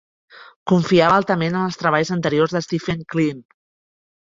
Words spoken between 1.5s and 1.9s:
en els